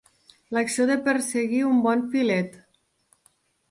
L'acció 0.57 0.87
de 0.93 0.95
perseguir 1.11 1.63
un 1.69 1.87
bon 1.87 2.05
filet. 2.17 2.61